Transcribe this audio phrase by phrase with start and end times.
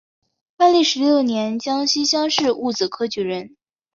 [0.57, 3.55] 万历十六年江西乡试戊子科举人。